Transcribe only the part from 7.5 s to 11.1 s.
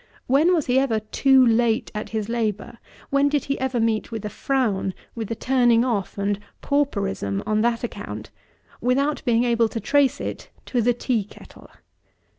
that account, without being able to trace it to the